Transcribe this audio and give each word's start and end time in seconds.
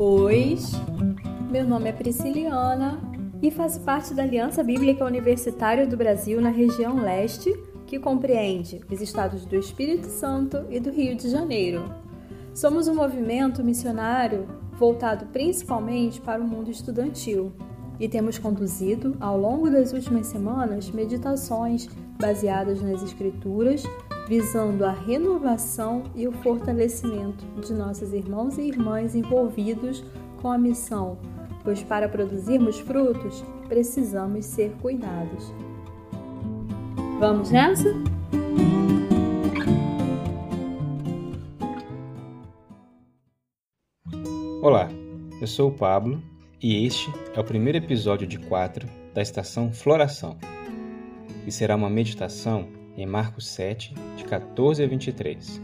Oi, 0.00 0.56
meu 1.50 1.66
nome 1.66 1.88
é 1.88 1.92
Prisciliana 1.92 3.00
e 3.42 3.50
faço 3.50 3.80
parte 3.80 4.14
da 4.14 4.22
Aliança 4.22 4.62
Bíblica 4.62 5.04
Universitária 5.04 5.88
do 5.88 5.96
Brasil 5.96 6.40
na 6.40 6.50
região 6.50 7.02
leste, 7.02 7.52
que 7.84 7.98
compreende 7.98 8.80
os 8.88 9.00
estados 9.00 9.44
do 9.44 9.56
Espírito 9.56 10.06
Santo 10.06 10.64
e 10.70 10.78
do 10.78 10.92
Rio 10.92 11.16
de 11.16 11.28
Janeiro. 11.28 11.92
Somos 12.54 12.86
um 12.86 12.94
movimento 12.94 13.64
missionário 13.64 14.46
voltado 14.74 15.26
principalmente 15.32 16.20
para 16.20 16.40
o 16.40 16.46
mundo 16.46 16.70
estudantil 16.70 17.52
e 17.98 18.08
temos 18.08 18.38
conduzido, 18.38 19.16
ao 19.18 19.36
longo 19.36 19.68
das 19.68 19.92
últimas 19.92 20.28
semanas, 20.28 20.92
meditações 20.92 21.88
baseadas 22.20 22.80
nas 22.80 23.02
Escrituras, 23.02 23.82
visando 24.28 24.84
a 24.84 24.92
renovação 24.92 26.02
e 26.14 26.28
o 26.28 26.32
fortalecimento 26.32 27.46
de 27.62 27.72
nossos 27.72 28.12
irmãos 28.12 28.58
e 28.58 28.62
irmãs 28.62 29.14
envolvidos 29.14 30.04
com 30.42 30.52
a 30.52 30.58
missão, 30.58 31.16
pois 31.64 31.82
para 31.82 32.10
produzirmos 32.10 32.78
frutos 32.78 33.42
precisamos 33.68 34.44
ser 34.44 34.70
cuidados. 34.82 35.50
Vamos 37.18 37.50
nessa? 37.50 37.88
Olá, 44.60 44.90
eu 45.40 45.46
sou 45.46 45.70
o 45.70 45.72
Pablo 45.72 46.22
e 46.62 46.84
este 46.84 47.10
é 47.34 47.40
o 47.40 47.44
primeiro 47.44 47.78
episódio 47.78 48.26
de 48.26 48.38
quatro 48.38 48.86
da 49.14 49.22
estação 49.22 49.72
Floração. 49.72 50.36
E 51.46 51.50
será 51.50 51.74
uma 51.74 51.88
meditação 51.88 52.77
em 52.98 53.06
Marcos 53.06 53.46
7, 53.46 53.94
de 54.16 54.24
14 54.24 54.82
a 54.82 54.86
23. 54.86 55.62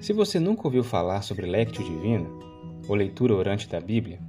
Se 0.00 0.12
você 0.12 0.38
nunca 0.38 0.68
ouviu 0.68 0.84
falar 0.84 1.22
sobre 1.22 1.46
Lectio 1.46 1.84
Divina, 1.84 2.28
ou 2.88 2.94
leitura 2.94 3.34
orante 3.34 3.68
da 3.68 3.80
Bíblia, 3.80 4.20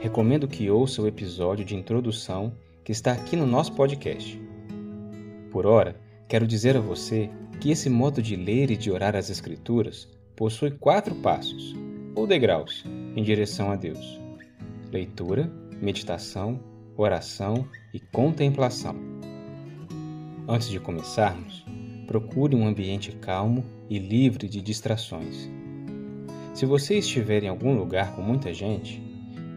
recomendo 0.00 0.48
que 0.48 0.70
ouça 0.70 1.02
o 1.02 1.06
episódio 1.06 1.62
de 1.62 1.76
introdução 1.76 2.54
que 2.82 2.90
está 2.90 3.12
aqui 3.12 3.36
no 3.36 3.46
nosso 3.46 3.74
podcast. 3.74 4.40
Por 5.50 5.66
ora, 5.66 6.00
quero 6.26 6.46
dizer 6.46 6.78
a 6.78 6.80
você 6.80 7.28
que 7.60 7.70
esse 7.70 7.90
modo 7.90 8.22
de 8.22 8.36
ler 8.36 8.70
e 8.70 8.76
de 8.76 8.90
orar 8.90 9.14
as 9.14 9.28
Escrituras 9.28 10.08
possui 10.34 10.70
quatro 10.70 11.14
passos, 11.16 11.74
ou 12.14 12.26
degraus, 12.26 12.84
em 13.14 13.22
direção 13.22 13.70
a 13.70 13.76
Deus: 13.76 14.18
leitura, 14.90 15.52
meditação, 15.80 16.58
oração 16.96 17.68
e 17.92 18.00
contemplação. 18.00 18.96
Antes 20.48 20.68
de 20.68 20.80
começarmos, 20.80 21.64
procure 22.06 22.56
um 22.56 22.66
ambiente 22.66 23.12
calmo 23.12 23.64
e 23.88 23.98
livre 23.98 24.48
de 24.48 24.60
distrações. 24.60 25.48
Se 26.54 26.66
você 26.66 26.98
estiver 26.98 27.44
em 27.44 27.48
algum 27.48 27.76
lugar 27.76 28.16
com 28.16 28.22
muita 28.22 28.52
gente, 28.52 29.00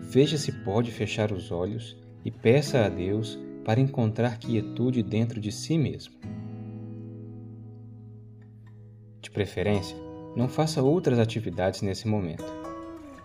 veja 0.02 0.38
se 0.38 0.52
pode 0.64 0.92
fechar 0.92 1.32
os 1.32 1.52
olhos 1.52 1.98
e 2.24 2.30
peça 2.30 2.86
a 2.86 2.90
Deus 2.90 3.40
para 3.66 3.80
encontrar 3.80 4.38
quietude 4.38 5.02
dentro 5.02 5.42
de 5.42 5.52
si 5.52 5.78
mesmo. 5.78 6.14
De 9.22 9.32
preferência, 9.32 9.98
não 10.36 10.48
faça 10.48 10.84
outras 10.84 11.18
atividades 11.18 11.82
nesse 11.82 12.08
momento 12.08 12.46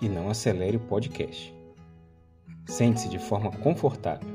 e 0.01 0.09
não 0.09 0.31
acelere 0.31 0.77
o 0.77 0.81
podcast. 0.81 1.55
Sente-se 2.67 3.09
de 3.09 3.19
forma 3.19 3.51
confortável 3.51 4.29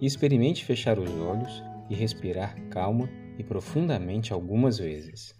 e 0.00 0.06
experimente 0.06 0.64
fechar 0.64 0.98
os 0.98 1.10
olhos 1.10 1.62
e 1.92 1.94
respirar 1.94 2.56
calma 2.70 3.06
e 3.38 3.44
profundamente 3.44 4.32
algumas 4.32 4.78
vezes. 4.78 5.38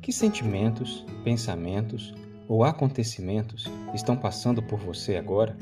Que 0.00 0.12
sentimentos, 0.12 1.04
pensamentos 1.24 2.14
ou 2.46 2.62
acontecimentos 2.62 3.68
estão 3.92 4.16
passando 4.16 4.62
por 4.62 4.78
você 4.78 5.16
agora? 5.16 5.56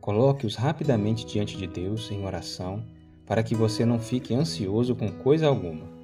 Coloque-os 0.00 0.54
rapidamente 0.54 1.26
diante 1.26 1.54
de 1.58 1.66
Deus 1.66 2.10
em 2.10 2.24
oração 2.24 2.82
para 3.26 3.42
que 3.42 3.54
você 3.54 3.84
não 3.84 3.98
fique 3.98 4.34
ansioso 4.34 4.96
com 4.96 5.12
coisa 5.12 5.46
alguma. 5.46 5.97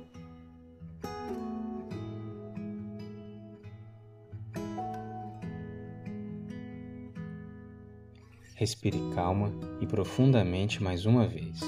Respire 8.54 8.98
calma 9.14 9.52
e 9.80 9.86
profundamente 9.86 10.80
mais 10.80 11.06
uma 11.06 11.26
vez. 11.26 11.58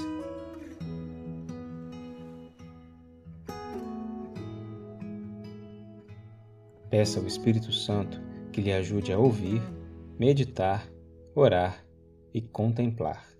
Peça 6.89 7.19
ao 7.19 7.27
Espírito 7.27 7.73
Santo 7.73 8.21
que 8.53 8.61
lhe 8.61 8.71
ajude 8.71 9.11
a 9.11 9.19
ouvir, 9.19 9.61
meditar, 10.17 10.89
orar 11.35 11.85
e 12.33 12.41
contemplar. 12.41 13.36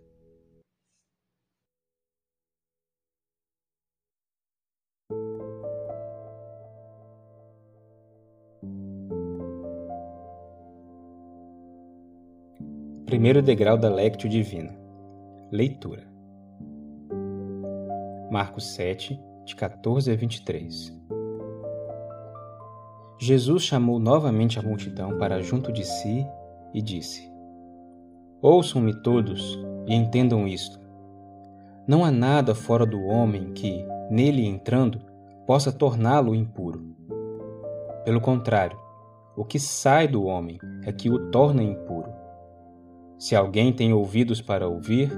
Primeiro 13.08 13.42
degrau 13.42 13.78
da 13.78 13.88
Lectio 13.88 14.28
Divina. 14.28 14.78
Leitura. 15.50 16.04
Marcos 18.30 18.66
7, 18.76 19.18
de 19.46 19.56
14 19.56 20.12
a 20.12 20.16
23. 20.18 20.94
Jesus 23.18 23.64
chamou 23.64 23.98
novamente 23.98 24.60
a 24.60 24.62
multidão 24.62 25.18
para 25.18 25.42
junto 25.42 25.72
de 25.72 25.86
si 25.86 26.28
e 26.74 26.82
disse: 26.82 27.32
Ouçam-me 28.42 28.94
todos 29.02 29.58
e 29.88 29.96
entendam 29.96 30.46
isto. 30.46 30.78
Não 31.88 32.04
há 32.04 32.12
nada 32.12 32.54
fora 32.54 32.86
do 32.86 33.02
homem 33.06 33.54
que, 33.54 33.86
nele 34.12 34.46
entrando, 34.46 35.00
possa 35.46 35.72
torná-lo 35.72 36.36
impuro. 36.36 36.84
Pelo 38.04 38.20
contrário, 38.20 38.78
o 39.34 39.46
que 39.46 39.60
sai 39.60 40.10
do 40.10 40.26
homem 40.26 40.60
é 40.84 40.92
que 40.92 41.10
o 41.10 41.32
torna 41.32 41.64
impuro. 41.64 42.17
Se 43.18 43.36
alguém 43.36 43.74
tem 43.74 43.94
ouvidos 43.94 44.42
para 44.42 44.68
ouvir, 44.68 45.12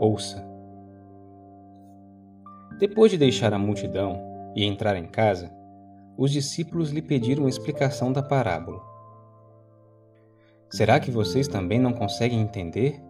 ouça. 0.00 0.42
Depois 2.78 3.10
de 3.10 3.18
deixar 3.18 3.52
a 3.52 3.58
multidão 3.58 4.18
e 4.56 4.64
entrar 4.64 4.96
em 4.96 5.04
casa, 5.04 5.52
os 6.16 6.30
discípulos 6.30 6.90
lhe 6.90 7.02
pediram 7.02 7.46
explicação 7.46 8.12
da 8.12 8.22
parábola. 8.22 8.80
Será 10.70 10.98
que 10.98 11.10
vocês 11.10 11.46
também 11.46 11.78
não 11.78 11.92
conseguem 11.92 12.40
entender? 12.40 13.00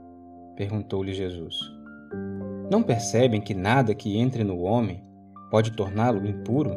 perguntou-lhe 0.56 1.14
Jesus. 1.14 1.56
Não 2.68 2.82
percebem 2.82 3.40
que 3.40 3.54
nada 3.54 3.94
que 3.94 4.18
entre 4.18 4.42
no 4.42 4.58
homem 4.60 5.00
pode 5.48 5.70
torná-lo 5.72 6.26
impuro? 6.26 6.72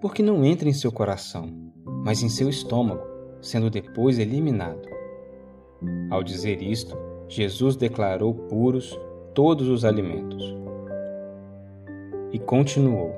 Porque 0.00 0.22
não 0.22 0.44
entra 0.44 0.68
em 0.68 0.72
seu 0.72 0.90
coração, 0.90 1.48
mas 2.04 2.22
em 2.22 2.28
seu 2.28 2.48
estômago, 2.48 3.06
sendo 3.40 3.70
depois 3.70 4.18
eliminado. 4.18 4.94
Ao 6.10 6.22
dizer 6.22 6.62
isto, 6.62 6.96
Jesus 7.28 7.76
declarou 7.76 8.34
puros 8.34 8.98
todos 9.34 9.68
os 9.68 9.84
alimentos. 9.84 10.54
E 12.32 12.38
continuou: 12.38 13.14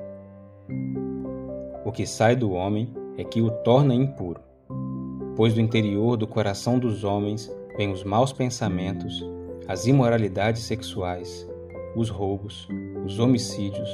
O 1.85 1.91
que 1.91 2.05
sai 2.05 2.35
do 2.35 2.51
homem 2.51 2.93
é 3.17 3.23
que 3.23 3.41
o 3.41 3.49
torna 3.49 3.93
impuro, 3.93 4.41
pois 5.35 5.53
do 5.53 5.61
interior 5.61 6.17
do 6.17 6.27
coração 6.27 6.79
dos 6.79 7.03
homens 7.03 7.51
vêm 7.77 7.91
os 7.91 8.03
maus 8.03 8.33
pensamentos, 8.33 9.23
as 9.67 9.85
imoralidades 9.85 10.63
sexuais, 10.63 11.47
os 11.95 12.09
roubos, 12.09 12.67
os 13.05 13.19
homicídios, 13.19 13.89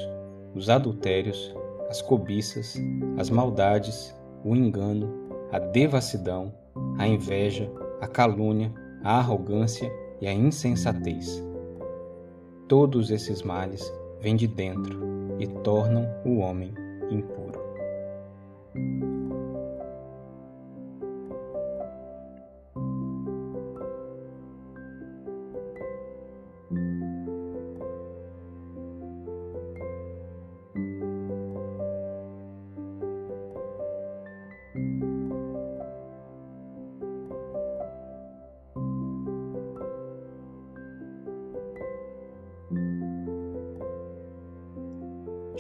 os 0.56 0.70
adultérios, 0.70 1.54
as 1.90 2.02
cobiças, 2.02 2.76
as 3.18 3.30
maldades, 3.30 4.16
o 4.44 4.56
engano, 4.56 5.10
a 5.52 5.60
devassidão, 5.60 6.54
a 6.98 7.08
inveja, 7.08 7.70
a 8.04 8.08
calúnia, 8.08 8.70
a 9.02 9.18
arrogância 9.18 9.90
e 10.20 10.28
a 10.28 10.34
insensatez. 10.34 11.42
Todos 12.68 13.10
esses 13.12 13.42
males 13.42 13.82
vêm 14.20 14.36
de 14.36 14.46
dentro 14.46 15.00
e 15.40 15.48
tornam 15.48 16.06
o 16.26 16.40
homem 16.40 16.74
impuro. 17.10 17.63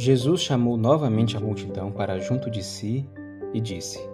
Jesus 0.03 0.41
chamou 0.41 0.75
novamente 0.75 1.37
a 1.37 1.39
multidão 1.39 1.89
para 1.89 2.19
junto 2.19 2.51
de 2.51 2.61
si 2.61 3.07
e 3.53 3.61
disse: 3.61 4.05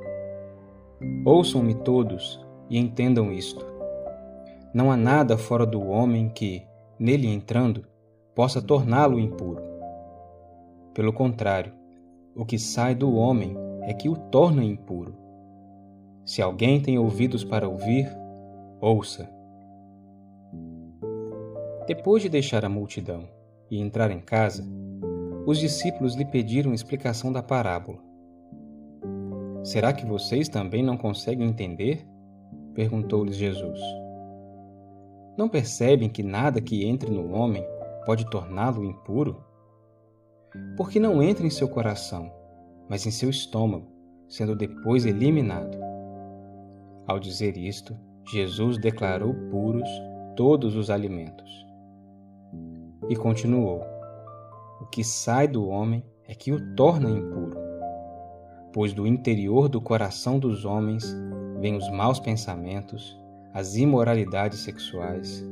Ouçam-me 1.25 1.73
todos 1.73 2.39
e 2.69 2.77
entendam 2.77 3.33
isto. 3.33 3.65
Não 4.71 4.91
há 4.91 4.95
nada 4.95 5.35
fora 5.35 5.65
do 5.65 5.81
homem 5.87 6.29
que, 6.29 6.61
nele 6.99 7.25
entrando, 7.27 7.87
possa 8.35 8.61
torná-lo 8.61 9.19
impuro. 9.19 9.63
Pelo 10.93 11.11
contrário, 11.11 11.73
o 12.35 12.45
que 12.45 12.59
sai 12.59 12.93
do 12.93 13.15
homem 13.15 13.57
é 13.81 13.91
que 13.91 14.07
o 14.07 14.15
torna 14.15 14.63
impuro. 14.63 15.15
Se 16.23 16.39
alguém 16.39 16.79
tem 16.79 16.99
ouvidos 16.99 17.43
para 17.43 17.67
ouvir, 17.67 18.07
ouça. 18.79 19.27
Depois 21.87 22.21
de 22.21 22.29
deixar 22.29 22.63
a 22.63 22.69
multidão 22.69 23.27
e 23.71 23.81
entrar 23.81 24.11
em 24.11 24.19
casa, 24.19 24.63
os 25.49 25.57
discípulos 25.57 26.13
lhe 26.13 26.25
pediram 26.25 26.75
explicação 26.75 27.33
da 27.33 27.41
parábola. 27.41 27.97
Será 29.63 29.91
que 29.91 30.05
vocês 30.05 30.47
também 30.47 30.83
não 30.83 30.95
conseguem 30.95 31.49
entender? 31.49 32.07
perguntou-lhes 32.75 33.35
Jesus. 33.35 33.79
Não 35.35 35.49
percebem 35.49 36.07
que 36.07 36.21
nada 36.21 36.61
que 36.61 36.85
entre 36.85 37.09
no 37.09 37.31
homem 37.31 37.65
pode 38.05 38.29
torná-lo 38.29 38.85
impuro? 38.85 39.43
Porque 40.77 40.99
não 40.99 41.21
entra 41.21 41.47
em 41.47 41.49
seu 41.49 41.67
coração, 41.67 42.31
mas 42.87 43.07
em 43.07 43.11
seu 43.11 43.31
estômago, 43.31 43.87
sendo 44.27 44.55
depois 44.55 45.03
eliminado. 45.03 45.79
Ao 47.07 47.19
dizer 47.19 47.57
isto, 47.57 47.97
Jesus 48.31 48.77
declarou 48.77 49.33
puros 49.49 49.89
todos 50.35 50.75
os 50.75 50.91
alimentos. 50.91 51.65
E 53.09 53.15
continuou: 53.15 53.81
O 54.81 54.85
que 54.85 55.03
sai 55.03 55.47
do 55.47 55.67
homem 55.67 56.03
é 56.25 56.33
que 56.33 56.53
o 56.53 56.75
torna 56.75 57.09
impuro, 57.09 57.57
pois 58.71 58.93
do 58.93 59.05
interior 59.05 59.67
do 59.67 59.81
coração 59.81 60.39
dos 60.39 60.63
homens 60.63 61.13
vêm 61.59 61.75
os 61.75 61.89
maus 61.89 62.17
pensamentos, 62.17 63.19
as 63.53 63.75
imoralidades 63.75 64.59
sexuais, 64.59 65.43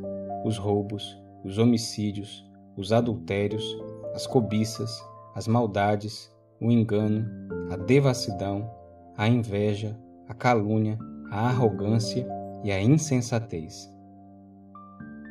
os 0.46 0.58
roubos, 0.58 1.22
os 1.44 1.58
homicídios, 1.58 2.50
os 2.78 2.94
adultérios, 2.94 3.66
as 4.14 4.26
cobiças, 4.26 5.04
as 5.36 5.46
maldades, 5.46 6.32
o 6.62 6.72
engano, 6.72 7.28
a 7.70 7.76
devassidão, 7.76 8.70
a 9.18 9.28
inveja, 9.28 10.00
a 10.30 10.34
calúnia, 10.34 10.98
a 11.32 11.48
arrogância 11.48 12.26
e 12.64 12.72
a 12.72 12.82
insensatez. 12.82 13.92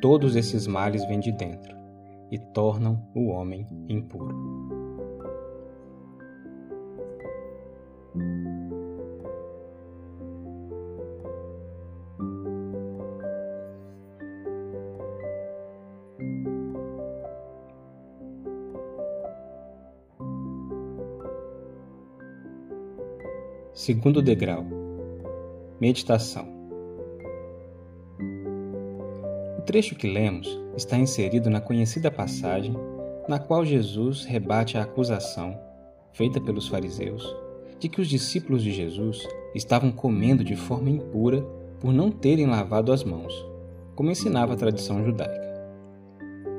Todos 0.01 0.35
esses 0.35 0.67
males 0.67 1.03
vêm 1.05 1.19
de 1.19 1.31
dentro 1.31 1.76
e 2.31 2.37
tornam 2.37 3.07
o 3.15 3.27
homem 3.27 3.67
impuro. 3.87 4.35
Segundo 23.73 24.21
degrau 24.21 24.65
Meditação 25.79 26.56
trecho 29.67 29.93
que 29.93 30.07
lemos 30.07 30.59
está 30.75 30.97
inserido 30.97 31.47
na 31.47 31.61
conhecida 31.61 32.09
passagem 32.09 32.73
na 33.27 33.37
qual 33.37 33.63
Jesus 33.63 34.25
rebate 34.25 34.77
a 34.77 34.83
acusação, 34.83 35.59
feita 36.13 36.41
pelos 36.41 36.67
fariseus, 36.67 37.35
de 37.77 37.87
que 37.89 38.01
os 38.01 38.07
discípulos 38.07 38.63
de 38.63 38.71
Jesus 38.71 39.27
estavam 39.53 39.91
comendo 39.91 40.43
de 40.43 40.55
forma 40.55 40.89
impura 40.89 41.41
por 41.79 41.93
não 41.93 42.09
terem 42.09 42.47
lavado 42.47 42.91
as 42.91 43.03
mãos, 43.03 43.45
como 43.93 44.09
ensinava 44.09 44.53
a 44.53 44.57
tradição 44.57 45.03
judaica. 45.03 45.45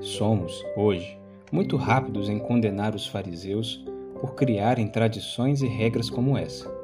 Somos, 0.01 0.63
hoje, 0.77 1.19
muito 1.51 1.77
rápidos 1.77 2.29
em 2.29 2.39
condenar 2.39 2.95
os 2.95 3.07
fariseus 3.09 3.85
por 4.21 4.35
criarem 4.35 4.87
tradições 4.87 5.63
e 5.63 5.67
regras 5.67 6.09
como 6.09 6.37
essa 6.37 6.79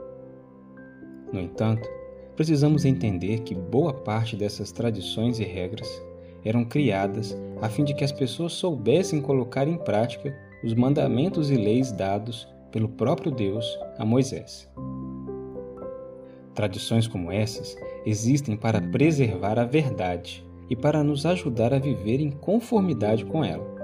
no 1.34 1.40
entanto, 1.40 1.90
precisamos 2.36 2.84
entender 2.84 3.40
que 3.40 3.56
boa 3.56 3.92
parte 3.92 4.36
dessas 4.36 4.70
tradições 4.70 5.40
e 5.40 5.44
regras 5.44 6.00
eram 6.44 6.64
criadas 6.64 7.37
a 7.62 7.69
fim 7.69 7.85
de 7.85 7.94
que 7.94 8.05
as 8.05 8.12
pessoas 8.12 8.52
soubessem 8.52 9.20
colocar 9.20 9.67
em 9.67 9.79
prática 9.79 10.37
os 10.62 10.75
mandamentos 10.75 11.50
e 11.50 11.56
leis 11.56 11.93
dados 11.93 12.49
pelo 12.70 12.88
próprio 12.88 13.31
Deus 13.31 13.79
a 13.99 14.05
Moisés. 14.05 14.70
Tradições 16.55 17.06
como 17.06 17.32
essas 17.32 17.76
existem 18.06 18.56
para 18.56 18.81
preservar 18.81 19.58
a 19.58 19.64
verdade 19.64 20.44
e 20.69 20.76
para 20.76 21.02
nos 21.02 21.26
ajudar 21.26 21.75
a 21.75 21.79
viver 21.79 22.20
em 22.20 22.31
conformidade 22.31 23.25
com 23.25 23.44
ela. 23.44 23.75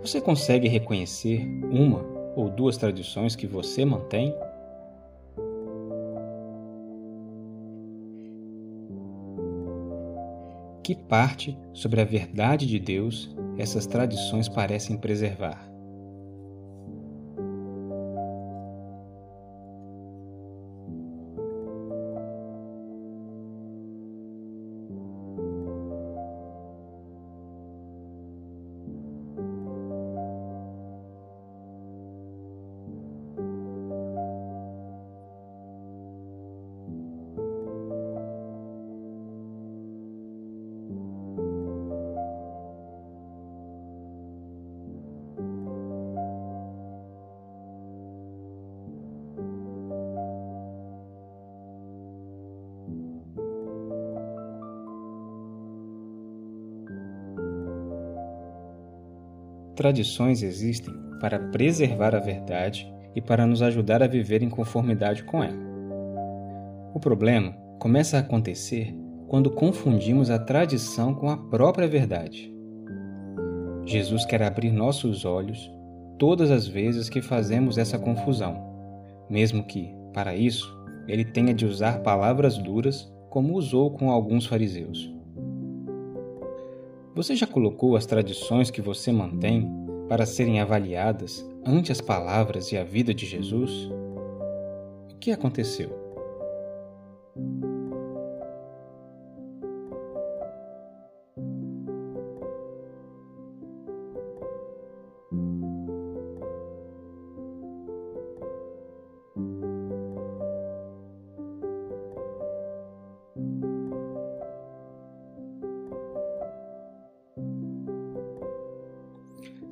Você 0.00 0.20
consegue 0.20 0.68
reconhecer 0.68 1.46
uma 1.70 2.04
ou 2.36 2.50
duas 2.50 2.76
tradições 2.76 3.34
que 3.34 3.46
você 3.46 3.84
mantém? 3.84 4.34
Que 10.84 10.94
parte 10.94 11.58
sobre 11.72 12.02
a 12.02 12.04
verdade 12.04 12.66
de 12.66 12.78
Deus 12.78 13.34
essas 13.56 13.86
tradições 13.86 14.48
parecem 14.48 14.98
preservar. 14.98 15.73
Tradições 59.76 60.42
existem 60.42 60.94
para 61.20 61.38
preservar 61.38 62.14
a 62.14 62.20
verdade 62.20 62.92
e 63.14 63.20
para 63.20 63.46
nos 63.46 63.62
ajudar 63.62 64.02
a 64.02 64.06
viver 64.06 64.42
em 64.42 64.50
conformidade 64.50 65.24
com 65.24 65.42
ela. 65.42 65.58
O 66.94 67.00
problema 67.00 67.56
começa 67.78 68.16
a 68.16 68.20
acontecer 68.20 68.94
quando 69.26 69.50
confundimos 69.50 70.30
a 70.30 70.38
tradição 70.38 71.14
com 71.14 71.28
a 71.28 71.36
própria 71.36 71.88
verdade. 71.88 72.52
Jesus 73.84 74.24
quer 74.24 74.42
abrir 74.42 74.70
nossos 74.70 75.24
olhos 75.24 75.70
todas 76.18 76.50
as 76.50 76.68
vezes 76.68 77.08
que 77.08 77.20
fazemos 77.20 77.76
essa 77.76 77.98
confusão, 77.98 78.56
mesmo 79.28 79.64
que, 79.64 79.92
para 80.12 80.36
isso, 80.36 80.72
ele 81.08 81.24
tenha 81.24 81.52
de 81.52 81.66
usar 81.66 82.00
palavras 82.00 82.56
duras, 82.56 83.12
como 83.28 83.54
usou 83.54 83.90
com 83.90 84.10
alguns 84.10 84.46
fariseus. 84.46 85.12
Você 87.14 87.36
já 87.36 87.46
colocou 87.46 87.94
as 87.94 88.06
tradições 88.06 88.72
que 88.72 88.82
você 88.82 89.12
mantém 89.12 89.70
para 90.08 90.26
serem 90.26 90.60
avaliadas 90.60 91.46
ante 91.64 91.92
as 91.92 92.00
palavras 92.00 92.72
e 92.72 92.76
a 92.76 92.82
vida 92.82 93.14
de 93.14 93.24
Jesus? 93.24 93.70
O 95.12 95.16
que 95.20 95.30
aconteceu? 95.30 95.90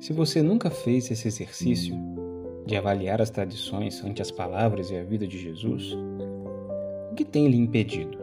Se 0.03 0.11
você 0.11 0.41
nunca 0.41 0.69
fez 0.69 1.09
esse 1.09 1.29
exercício 1.29 1.95
de 2.65 2.75
avaliar 2.75 3.21
as 3.21 3.29
tradições 3.29 4.03
ante 4.03 4.21
as 4.21 4.29
palavras 4.29 4.91
e 4.91 4.97
a 4.97 5.03
vida 5.05 5.25
de 5.25 5.39
Jesus, 5.39 5.93
o 7.09 7.15
que 7.15 7.23
tem 7.23 7.47
lhe 7.47 7.55
impedido? 7.55 8.17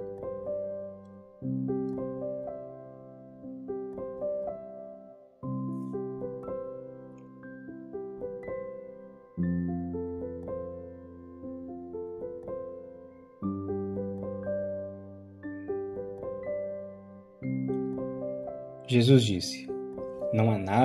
Jesus 18.87 19.25
disse: 19.25 19.70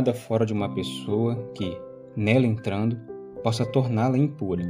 nada 0.05 0.13
fora 0.13 0.45
de 0.45 0.53
uma 0.53 0.69
pessoa 0.69 1.35
que, 1.55 1.75
nela 2.15 2.45
entrando, 2.45 2.95
possa 3.41 3.65
torná-la 3.65 4.19
impura. 4.19 4.63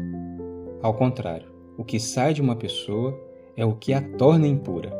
Ao 0.81 0.93
contrário, 0.93 1.51
o 1.77 1.83
que 1.83 1.99
sai 1.99 2.33
de 2.33 2.41
uma 2.41 2.55
pessoa 2.55 3.13
é 3.57 3.65
o 3.65 3.75
que 3.75 3.91
a 3.91 4.01
torna 4.17 4.47
impura. 4.47 4.93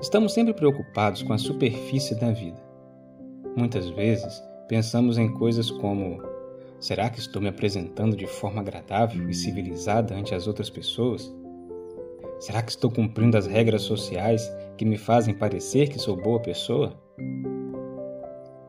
Estamos 0.00 0.32
sempre 0.32 0.52
preocupados 0.52 1.22
com 1.22 1.32
a 1.32 1.38
superfície 1.38 2.18
da 2.18 2.32
vida. 2.32 2.60
Muitas 3.56 3.88
vezes 3.90 4.42
pensamos 4.66 5.16
em 5.16 5.32
coisas 5.32 5.70
como: 5.70 6.20
será 6.80 7.08
que 7.08 7.20
estou 7.20 7.40
me 7.40 7.48
apresentando 7.48 8.16
de 8.16 8.26
forma 8.26 8.62
agradável 8.62 9.30
e 9.30 9.34
civilizada 9.34 10.12
ante 10.12 10.34
as 10.34 10.48
outras 10.48 10.68
pessoas? 10.68 11.32
Será 12.40 12.60
que 12.62 12.72
estou 12.72 12.90
cumprindo 12.90 13.36
as 13.36 13.46
regras 13.46 13.82
sociais 13.82 14.52
que 14.76 14.84
me 14.84 14.98
fazem 14.98 15.34
parecer 15.34 15.88
que 15.88 16.00
sou 16.00 16.16
boa 16.16 16.40
pessoa? 16.40 16.92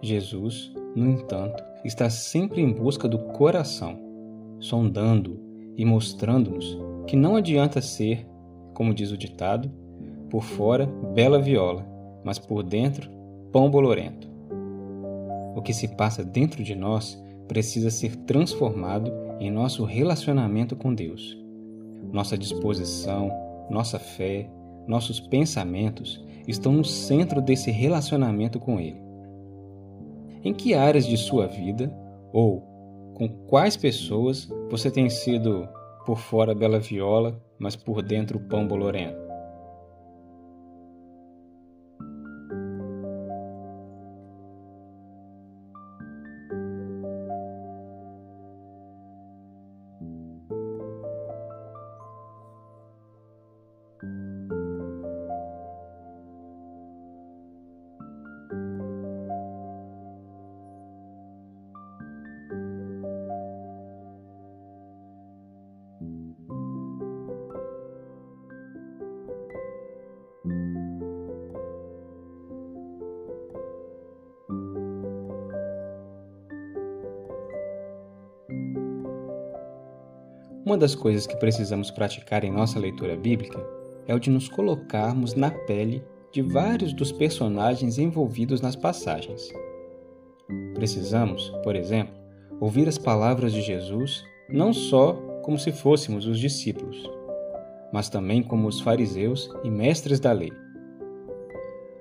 Jesus, 0.07 0.71
no 0.95 1.11
entanto, 1.11 1.61
está 1.83 2.09
sempre 2.09 2.61
em 2.61 2.71
busca 2.71 3.07
do 3.07 3.19
coração, 3.19 3.99
sondando 4.59 5.37
e 5.75 5.83
mostrando-nos 5.83 6.79
que 7.05 7.15
não 7.15 7.35
adianta 7.35 7.81
ser, 7.81 8.25
como 8.73 8.93
diz 8.93 9.11
o 9.11 9.17
ditado, 9.17 9.69
por 10.29 10.43
fora 10.43 10.85
bela 11.13 11.41
viola, 11.41 11.85
mas 12.23 12.39
por 12.39 12.63
dentro 12.63 13.09
pão 13.51 13.69
bolorento. 13.69 14.29
O 15.55 15.61
que 15.61 15.73
se 15.73 15.89
passa 15.89 16.23
dentro 16.23 16.63
de 16.63 16.73
nós 16.73 17.21
precisa 17.47 17.89
ser 17.89 18.15
transformado 18.15 19.11
em 19.39 19.51
nosso 19.51 19.83
relacionamento 19.83 20.75
com 20.75 20.93
Deus. 20.93 21.37
Nossa 22.11 22.37
disposição, 22.37 23.31
nossa 23.69 23.99
fé, 23.99 24.49
nossos 24.87 25.19
pensamentos 25.19 26.23
estão 26.47 26.71
no 26.71 26.85
centro 26.85 27.41
desse 27.41 27.71
relacionamento 27.71 28.59
com 28.59 28.79
Ele. 28.79 29.06
Em 30.47 30.53
que 30.53 30.73
áreas 30.73 31.05
de 31.05 31.17
sua 31.17 31.45
vida 31.45 31.93
ou 32.31 32.61
com 33.15 33.27
quais 33.27 33.75
pessoas 33.75 34.47
você 34.71 34.89
tem 34.89 35.09
sido 35.09 35.67
por 36.05 36.17
fora 36.17 36.55
bela 36.55 36.79
viola, 36.79 37.37
mas 37.59 37.75
por 37.75 38.01
dentro 38.01 38.39
pão 38.39 38.65
bolorento? 38.65 39.26
Uma 80.67 80.77
das 80.77 80.93
coisas 80.93 81.25
que 81.25 81.37
precisamos 81.37 81.89
praticar 81.89 82.43
em 82.43 82.51
nossa 82.51 82.77
leitura 82.77 83.15
bíblica 83.15 83.65
é 84.05 84.13
o 84.13 84.19
de 84.19 84.29
nos 84.29 84.49
colocarmos 84.49 85.33
na 85.33 85.49
pele 85.49 86.03
de 86.29 86.41
vários 86.41 86.91
dos 86.91 87.09
personagens 87.09 87.97
envolvidos 87.97 88.59
nas 88.59 88.75
passagens. 88.75 89.49
Precisamos, 90.73 91.49
por 91.63 91.73
exemplo, 91.73 92.13
ouvir 92.59 92.85
as 92.85 92.97
palavras 92.97 93.53
de 93.53 93.61
Jesus 93.61 94.21
não 94.49 94.73
só 94.73 95.13
como 95.41 95.57
se 95.57 95.71
fôssemos 95.71 96.27
os 96.27 96.37
discípulos, 96.37 97.01
mas 97.93 98.09
também 98.09 98.43
como 98.43 98.67
os 98.67 98.81
fariseus 98.81 99.49
e 99.63 99.69
mestres 99.71 100.19
da 100.19 100.33
lei. 100.33 100.51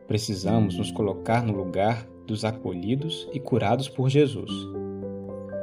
Precisamos 0.08 0.76
nos 0.76 0.90
colocar 0.90 1.40
no 1.44 1.52
lugar 1.52 2.04
dos 2.26 2.44
acolhidos 2.44 3.28
e 3.32 3.38
curados 3.38 3.88
por 3.88 4.08
Jesus, 4.08 4.50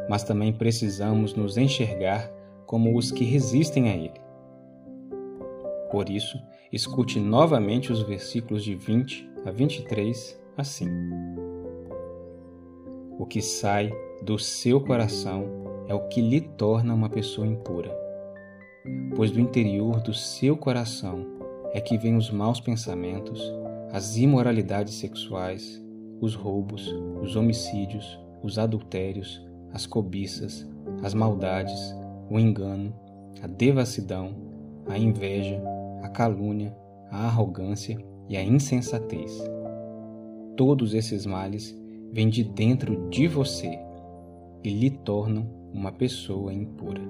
mas 0.09 0.23
também 0.23 0.53
precisamos 0.53 1.35
nos 1.35 1.57
enxergar 1.57 2.31
como 2.73 2.97
os 2.97 3.11
que 3.11 3.23
resistem 3.23 3.87
a 3.91 3.95
ele. 3.95 4.19
Por 5.91 6.09
isso, 6.09 6.41
escute 6.71 7.19
novamente 7.19 7.91
os 7.91 8.01
versículos 8.01 8.63
de 8.63 8.73
20 8.73 9.29
a 9.45 9.51
23 9.51 10.41
assim: 10.57 10.89
O 13.19 13.27
que 13.27 13.43
sai 13.43 13.93
do 14.23 14.39
seu 14.39 14.81
coração 14.81 15.45
é 15.87 15.93
o 15.93 16.07
que 16.07 16.19
lhe 16.19 16.41
torna 16.41 16.95
uma 16.95 17.09
pessoa 17.09 17.45
impura. 17.45 17.95
Pois 19.15 19.29
do 19.29 19.39
interior 19.39 20.01
do 20.01 20.11
seu 20.11 20.57
coração 20.57 21.27
é 21.73 21.79
que 21.79 21.95
vêm 21.95 22.17
os 22.17 22.31
maus 22.31 22.59
pensamentos, 22.59 23.39
as 23.91 24.17
imoralidades 24.17 24.95
sexuais, 24.95 25.79
os 26.19 26.33
roubos, 26.33 26.91
os 27.21 27.35
homicídios, 27.35 28.19
os 28.41 28.57
adultérios, 28.57 29.45
as 29.71 29.85
cobiças, 29.85 30.67
as 31.03 31.13
maldades, 31.13 31.93
o 32.33 32.39
engano, 32.39 32.91
a 33.43 33.45
devassidão, 33.45 34.33
a 34.87 34.97
inveja, 34.97 35.61
a 36.01 36.09
calúnia, 36.09 36.75
a 37.11 37.27
arrogância 37.27 37.95
e 38.27 38.35
a 38.35 38.43
insensatez. 38.43 39.39
Todos 40.57 40.95
esses 40.95 41.27
males 41.27 41.79
vêm 42.11 42.29
de 42.29 42.43
dentro 42.43 43.07
de 43.09 43.27
você 43.27 43.77
e 44.63 44.69
lhe 44.71 44.89
tornam 44.89 45.47
uma 45.71 45.91
pessoa 45.91 46.51
impura. 46.51 47.03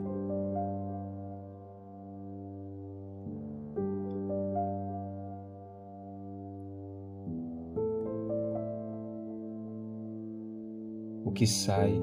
O 11.24 11.32
que 11.32 11.48
sai 11.48 11.94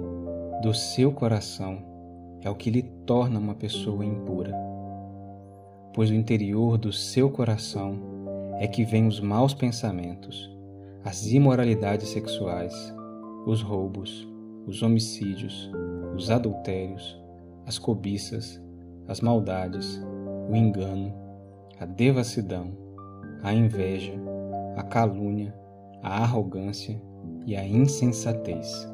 do 0.63 0.73
seu 0.73 1.13
coração 1.13 1.90
é 2.43 2.51
o 2.51 2.55
que 2.55 2.71
lhe 2.71 2.83
torna 3.07 3.39
uma 3.39 3.55
pessoa 3.55 4.05
impura. 4.05 4.55
Pois 5.95 6.11
do 6.11 6.15
interior 6.15 6.79
do 6.79 6.93
seu 6.93 7.31
coração 7.31 7.99
é 8.59 8.67
que 8.67 8.85
vêm 8.85 9.07
os 9.07 9.21
maus 9.21 9.55
pensamentos, 9.55 10.51
as 11.05 11.27
imoralidades 11.27 12.09
sexuais, 12.09 12.75
os 13.47 13.63
roubos, 13.63 14.29
os 14.67 14.83
homicídios, 14.83 15.71
os 16.15 16.31
adultérios, 16.31 17.19
as 17.67 17.79
cobiças, 17.79 18.63
as 19.09 19.21
maldades, 19.21 20.01
o 20.51 20.55
engano, 20.55 21.13
a 21.79 21.85
devassidão, 21.85 22.73
a 23.43 23.53
inveja, 23.53 24.13
a 24.77 24.83
calúnia, 24.83 25.55
a 26.03 26.23
arrogância 26.23 27.01
e 27.47 27.57
a 27.57 27.67
insensatez. 27.67 28.89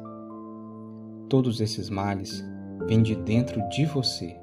Todos 1.29 1.59
esses 1.59 1.89
males 1.89 2.43
vêm 2.87 3.03
de 3.03 3.15
dentro 3.15 3.61
de 3.69 3.85
você 3.85 4.35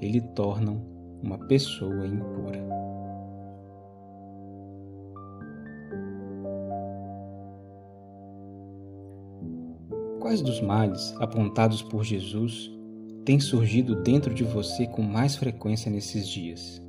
e 0.00 0.08
lhe 0.08 0.20
tornam 0.20 0.80
uma 1.22 1.36
pessoa 1.36 2.06
impura. 2.06 2.64
Quais 10.20 10.40
dos 10.40 10.60
males 10.60 11.14
apontados 11.18 11.82
por 11.82 12.04
Jesus 12.04 12.70
têm 13.24 13.40
surgido 13.40 13.96
dentro 14.02 14.32
de 14.32 14.44
você 14.44 14.86
com 14.86 15.02
mais 15.02 15.34
frequência 15.36 15.90
nesses 15.90 16.28
dias? 16.28 16.87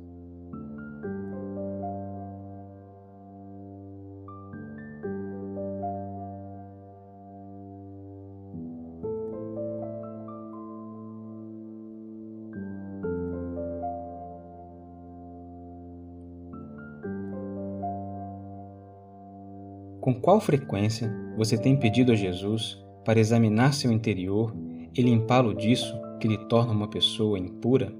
Com 20.10 20.20
qual 20.20 20.40
frequência 20.40 21.08
você 21.36 21.56
tem 21.56 21.76
pedido 21.76 22.10
a 22.10 22.16
Jesus 22.16 22.76
para 23.04 23.20
examinar 23.20 23.72
seu 23.72 23.92
interior 23.92 24.52
e 24.92 25.00
limpá-lo 25.00 25.54
disso 25.54 25.94
que 26.18 26.26
lhe 26.26 26.36
torna 26.48 26.72
uma 26.72 26.88
pessoa 26.88 27.38
impura? 27.38 27.94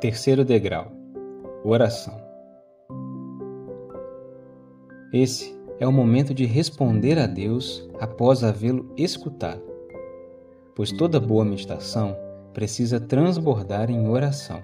Terceiro 0.00 0.44
degrau 0.44 0.92
Oração. 1.64 2.14
Esse 5.12 5.52
é 5.80 5.88
o 5.88 5.92
momento 5.92 6.32
de 6.32 6.44
responder 6.46 7.18
a 7.18 7.26
Deus 7.26 7.90
após 7.98 8.44
havê-lo 8.44 8.92
escutado, 8.96 9.60
pois 10.76 10.92
toda 10.92 11.18
boa 11.18 11.44
meditação 11.44 12.16
precisa 12.54 13.00
transbordar 13.00 13.90
em 13.90 14.08
oração. 14.08 14.62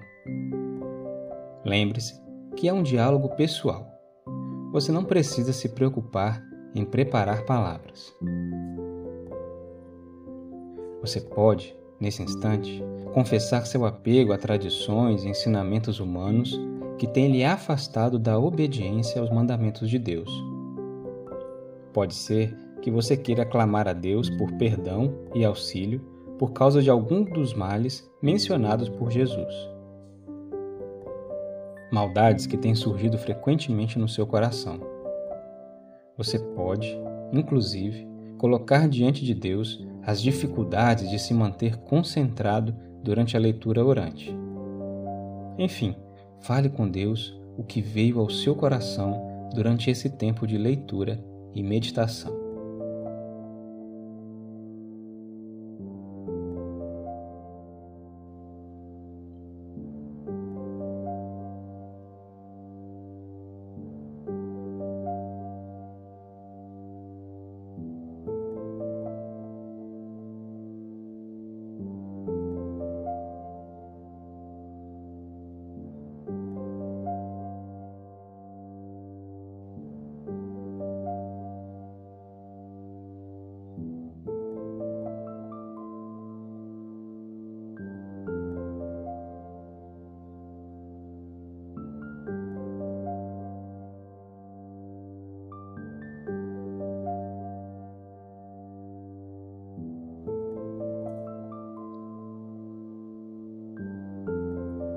Lembre-se 1.65 2.17
que 2.55 2.69
é 2.69 2.73
um 2.73 2.81
diálogo 2.81 3.27
pessoal. 3.35 3.85
Você 4.71 4.89
não 4.89 5.03
precisa 5.03 5.51
se 5.51 5.67
preocupar 5.67 6.41
em 6.73 6.85
preparar 6.85 7.43
palavras. 7.43 8.15
Você 11.01 11.19
pode, 11.19 11.75
nesse 11.99 12.23
instante, 12.23 12.81
confessar 13.15 13.65
seu 13.65 13.85
apego 13.85 14.33
a 14.33 14.37
tradições 14.37 15.23
e 15.23 15.29
ensinamentos 15.29 16.01
humanos 16.01 16.59
que 16.97 17.07
têm 17.07 17.31
lhe 17.31 17.45
afastado 17.45 18.19
da 18.19 18.37
obediência 18.37 19.21
aos 19.21 19.29
mandamentos 19.29 19.89
de 19.89 19.97
Deus. 19.97 20.29
Pode 21.93 22.13
ser 22.13 22.53
que 22.81 22.91
você 22.91 23.15
queira 23.15 23.45
clamar 23.45 23.87
a 23.87 23.93
Deus 23.93 24.29
por 24.31 24.51
perdão 24.57 25.13
e 25.33 25.45
auxílio 25.45 26.01
por 26.37 26.51
causa 26.51 26.81
de 26.81 26.89
algum 26.89 27.23
dos 27.23 27.53
males 27.53 28.05
mencionados 28.21 28.89
por 28.89 29.09
Jesus. 29.09 29.55
Maldades 31.89 32.45
que 32.45 32.57
têm 32.57 32.75
surgido 32.75 33.17
frequentemente 33.17 33.97
no 33.97 34.09
seu 34.09 34.27
coração. 34.27 34.81
Você 36.17 36.37
pode, 36.37 36.99
inclusive, 37.31 38.05
colocar 38.37 38.89
diante 38.89 39.23
de 39.23 39.33
Deus 39.33 39.81
as 40.03 40.21
dificuldades 40.21 41.09
de 41.09 41.17
se 41.17 41.33
manter 41.33 41.77
concentrado 41.77 42.75
durante 43.05 43.37
a 43.37 43.39
leitura 43.39 43.85
orante. 43.85 44.35
Enfim, 45.59 45.95
fale 46.41 46.69
com 46.69 46.89
Deus 46.89 47.39
o 47.55 47.63
que 47.63 47.79
veio 47.79 48.19
ao 48.19 48.29
seu 48.29 48.55
coração 48.55 49.49
durante 49.53 49.89
esse 49.89 50.09
tempo 50.09 50.45
de 50.45 50.57
leitura 50.57 51.23
e 51.53 51.61
meditação. 51.61 52.44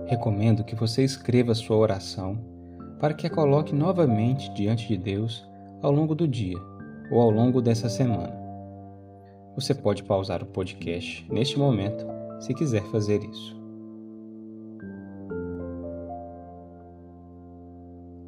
Recomendo 0.09 0.65
que 0.65 0.75
você 0.75 1.05
escreva 1.05 1.55
sua 1.55 1.77
oração 1.77 2.39
para 2.99 3.13
que 3.13 3.27
a 3.27 3.31
coloque 3.31 3.75
novamente 3.75 4.51
diante 4.55 4.89
de 4.89 4.97
Deus 4.97 5.47
ao 5.83 5.93
longo 5.93 6.15
do 6.15 6.27
dia 6.27 6.57
ou 7.11 7.21
ao 7.21 7.31
longo 7.31 7.61
dessa 7.61 7.89
semana. 7.89 8.35
Você 9.55 9.75
pode 9.75 10.03
pausar 10.03 10.43
o 10.43 10.47
podcast 10.47 11.27
neste 11.31 11.59
momento 11.59 12.07
se 12.41 12.55
quiser 12.55 12.83
fazer 12.85 13.23
isso. 13.23 13.57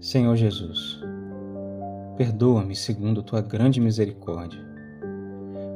Senhor 0.01 0.37
Jesus, 0.37 1.01
perdoa-me 2.16 2.77
segundo 2.77 3.23
tua 3.23 3.40
grande 3.40 3.81
misericórdia, 3.81 4.61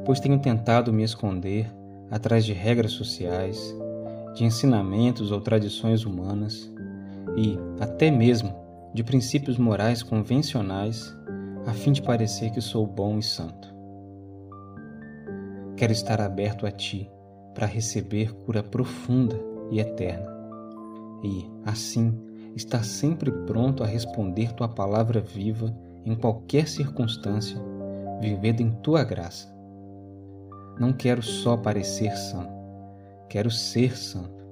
pois 0.05 0.19
tenho 0.19 0.39
tentado 0.39 0.93
me 0.93 1.03
esconder 1.03 1.71
atrás 2.11 2.45
de 2.45 2.53
regras 2.53 2.91
sociais 2.91 3.75
de 4.35 4.43
ensinamentos 4.43 5.31
ou 5.31 5.39
tradições 5.39 6.05
humanas 6.05 6.71
e, 7.37 7.57
até 7.79 8.11
mesmo, 8.11 8.53
de 8.93 9.03
princípios 9.03 9.57
morais 9.57 10.03
convencionais 10.03 11.15
a 11.65 11.73
fim 11.73 11.91
de 11.91 12.01
parecer 12.01 12.51
que 12.51 12.61
sou 12.61 12.85
bom 12.85 13.17
e 13.17 13.23
santo. 13.23 13.73
Quero 15.77 15.91
estar 15.91 16.21
aberto 16.21 16.65
a 16.65 16.71
Ti 16.71 17.09
para 17.53 17.65
receber 17.65 18.33
cura 18.45 18.61
profunda 18.61 19.39
e 19.71 19.79
eterna 19.79 20.29
e, 21.23 21.49
assim, 21.65 22.13
estar 22.55 22.83
sempre 22.83 23.31
pronto 23.31 23.83
a 23.83 23.87
responder 23.87 24.53
Tua 24.53 24.67
palavra 24.67 25.21
viva 25.21 25.73
em 26.05 26.13
qualquer 26.13 26.67
circunstância, 26.67 27.57
vivendo 28.21 28.61
em 28.61 28.71
Tua 28.71 29.03
graça. 29.03 29.53
Não 30.77 30.91
quero 30.91 31.23
só 31.23 31.55
parecer 31.55 32.15
santo 32.15 32.54
Quero 33.29 33.49
ser 33.49 33.97
santo, 33.97 34.45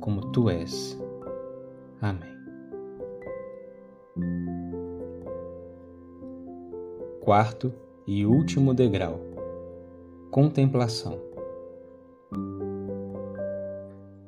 como 0.00 0.30
tu 0.32 0.48
és. 0.48 0.98
Amém. 2.00 2.30
Quarto 7.20 7.72
e 8.06 8.24
último 8.26 8.74
degrau: 8.74 9.20
Contemplação. 10.30 11.18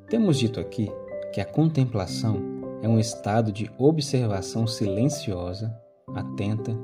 Temos 0.09 0.37
dito 0.37 0.59
aqui 0.59 0.91
que 1.33 1.41
a 1.41 1.45
contemplação 1.45 2.39
é 2.81 2.87
um 2.87 2.99
estado 2.99 3.51
de 3.51 3.71
observação 3.77 4.67
silenciosa, 4.67 5.75
atenta 6.13 6.77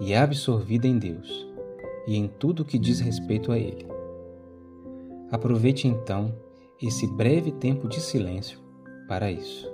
e 0.00 0.14
absorvida 0.14 0.86
em 0.86 0.98
Deus 0.98 1.48
e 2.06 2.16
em 2.16 2.28
tudo 2.28 2.64
que 2.64 2.78
diz 2.78 3.00
respeito 3.00 3.50
a 3.50 3.58
Ele. 3.58 3.86
Aproveite 5.30 5.88
então 5.88 6.34
esse 6.80 7.06
breve 7.06 7.52
tempo 7.52 7.88
de 7.88 8.00
silêncio 8.00 8.58
para 9.08 9.30
isso. 9.30 9.72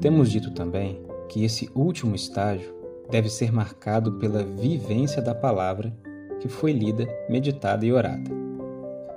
Temos 0.00 0.30
dito 0.30 0.52
também 0.52 1.02
que 1.28 1.44
esse 1.44 1.68
último 1.74 2.14
estágio 2.14 2.72
deve 3.10 3.28
ser 3.28 3.52
marcado 3.52 4.12
pela 4.12 4.44
vivência 4.44 5.20
da 5.20 5.34
palavra 5.34 5.92
que 6.40 6.48
foi 6.48 6.70
lida, 6.70 7.04
meditada 7.28 7.84
e 7.84 7.92
orada. 7.92 8.30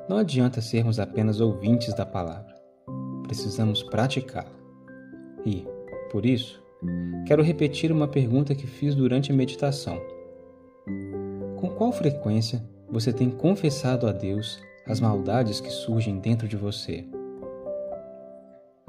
Não 0.10 0.18
adianta 0.18 0.60
sermos 0.60 1.00
apenas 1.00 1.40
ouvintes 1.40 1.94
da 1.94 2.04
palavra, 2.04 2.56
precisamos 3.24 3.84
praticá-la. 3.84 4.52
E, 5.46 5.68
por 6.12 6.26
isso, 6.26 6.64
quero 7.28 7.44
repetir 7.44 7.92
uma 7.92 8.08
pergunta 8.08 8.56
que 8.56 8.66
fiz 8.66 8.96
durante 8.96 9.32
a 9.32 9.36
meditação. 9.36 10.02
Com 11.58 11.70
qual 11.70 11.92
frequência 11.92 12.68
você 12.90 13.14
tem 13.14 13.30
confessado 13.30 14.08
a 14.08 14.12
Deus 14.12 14.60
as 14.88 15.00
maldades 15.00 15.62
que 15.62 15.70
surgem 15.70 16.18
dentro 16.18 16.48
de 16.48 16.58
você? 16.58 17.06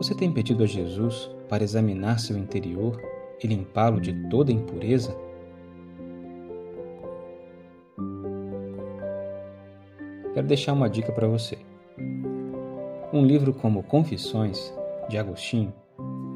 Você 0.02 0.16
tem 0.16 0.32
pedido 0.32 0.64
a 0.64 0.66
Jesus 0.66 1.30
para 1.48 1.62
examinar 1.62 2.18
seu 2.18 2.36
interior 2.36 3.00
e 3.40 3.46
limpá-lo 3.46 4.00
de 4.00 4.12
toda 4.28 4.50
impureza? 4.50 5.16
Quero 10.34 10.48
deixar 10.48 10.72
uma 10.72 10.90
dica 10.90 11.12
para 11.12 11.28
você. 11.28 11.56
Um 13.12 13.24
livro 13.24 13.54
como 13.54 13.84
Confissões, 13.84 14.74
de 15.08 15.16
Agostinho, 15.16 15.72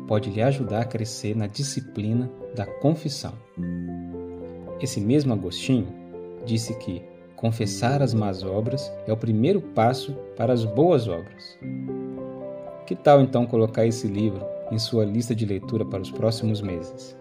pode 0.07 0.31
lhe 0.31 0.43
ajudar 0.43 0.83
a 0.83 0.87
crescer 0.87 1.35
na 1.35 1.49
disciplina 1.49 2.31
da 2.55 2.67
confissão. 2.67 3.33
Esse 4.81 5.01
mesmo 5.01 5.33
Agostinho 5.33 5.89
disse 6.45 6.73
que 6.79 7.03
confessar 7.35 8.01
as 8.01 8.15
más 8.15 8.45
obras 8.45 8.93
é 9.09 9.13
o 9.13 9.17
primeiro 9.17 9.61
passo 9.61 10.15
para 10.37 10.53
as 10.53 10.65
boas 10.65 11.09
obras. 11.09 11.59
Que 12.87 12.95
tal 12.95 13.21
então 13.21 13.45
colocar 13.45 13.85
esse 13.85 14.07
livro 14.07 14.47
em 14.71 14.79
sua 14.79 15.05
lista 15.05 15.35
de 15.35 15.45
leitura 15.45 15.85
para 15.85 16.01
os 16.01 16.11
próximos 16.11 16.61
meses? 16.63 17.19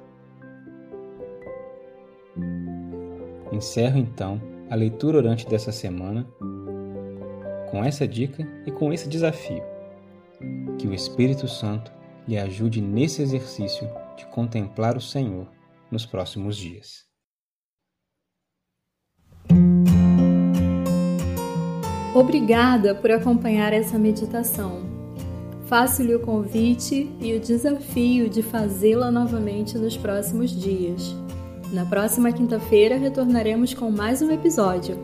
Encerro 3.51 3.97
então 3.97 4.39
a 4.69 4.75
leitura 4.75 5.17
orante 5.17 5.47
dessa 5.47 5.71
semana 5.71 6.27
com 7.71 7.83
essa 7.83 8.07
dica 8.07 8.47
e 8.65 8.71
com 8.71 8.93
esse 8.93 9.09
desafio. 9.09 9.63
Que 10.77 10.87
o 10.87 10.93
Espírito 10.93 11.47
Santo 11.47 11.91
lhe 12.27 12.37
ajude 12.37 12.79
nesse 12.79 13.23
exercício 13.23 13.89
de 14.15 14.25
contemplar 14.27 14.95
o 14.95 15.01
Senhor 15.01 15.47
nos 15.89 16.05
próximos 16.05 16.57
dias. 16.57 17.05
Obrigada 22.13 22.93
por 22.95 23.11
acompanhar 23.11 23.73
essa 23.73 23.97
meditação. 23.97 24.94
Faço-lhe 25.65 26.13
o 26.13 26.19
convite 26.19 27.09
e 27.19 27.33
o 27.33 27.39
desafio 27.39 28.29
de 28.29 28.43
fazê-la 28.43 29.09
novamente 29.09 29.77
nos 29.79 29.97
próximos 29.97 30.51
dias. 30.51 31.15
Na 31.73 31.83
próxima 31.83 32.31
quinta-feira 32.31 32.97
retornaremos 32.97 33.73
com 33.73 33.89
mais 33.89 34.21
um 34.21 34.29
episódio. 34.31 34.95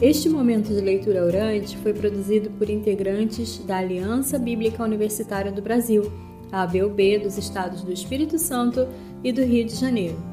Este 0.00 0.28
momento 0.28 0.68
de 0.68 0.80
leitura 0.80 1.24
orante 1.24 1.76
foi 1.78 1.92
produzido 1.92 2.50
por 2.50 2.70
integrantes 2.70 3.58
da 3.58 3.78
Aliança 3.78 4.38
Bíblica 4.38 4.84
Universitária 4.84 5.50
do 5.50 5.60
Brasil, 5.60 6.10
a 6.52 6.62
ABUB 6.62 7.18
dos 7.18 7.36
Estados 7.36 7.82
do 7.82 7.92
Espírito 7.92 8.38
Santo 8.38 8.86
e 9.24 9.32
do 9.32 9.42
Rio 9.42 9.64
de 9.64 9.74
Janeiro. 9.74 10.31